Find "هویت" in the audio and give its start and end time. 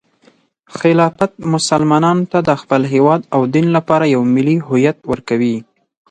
4.67-4.97